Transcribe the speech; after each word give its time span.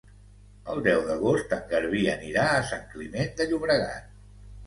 El 0.75 0.79
deu 0.87 1.01
d'agost 1.09 1.53
en 1.57 1.61
Garbí 1.73 2.01
anirà 2.13 2.45
a 2.53 2.65
Sant 2.71 2.89
Climent 2.95 3.31
de 3.43 3.47
Llobregat. 3.51 4.09